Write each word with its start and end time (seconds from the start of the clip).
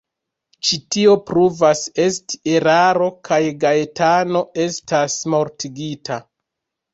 Ĉi 0.67 0.77
tio 0.93 1.11
pruvas 1.27 1.81
esti 2.03 2.39
eraro, 2.53 3.09
kaj 3.29 3.39
Gaetano 3.65 4.43
estas 4.65 5.19
mortigita. 5.35 6.19